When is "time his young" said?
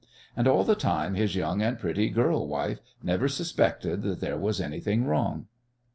0.73-1.61